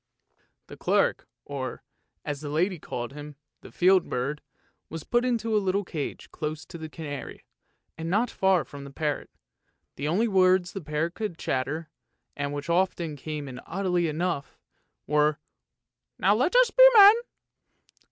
[0.65, 1.83] The clerk, or,
[2.25, 4.41] as the lady called him, the field bird,
[4.89, 7.45] was put into a little cage close to the canary,
[7.99, 9.29] and not far from the parrot.
[9.97, 11.87] The only words the parrot could chatter,
[12.35, 14.57] and which often came in oddly enough,
[15.05, 15.37] were,"
[16.17, 17.15] Now let us be men!